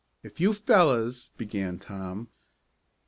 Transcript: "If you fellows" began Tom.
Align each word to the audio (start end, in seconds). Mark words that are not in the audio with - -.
"If 0.23 0.39
you 0.39 0.53
fellows" 0.53 1.29
began 1.37 1.77
Tom. 1.77 2.29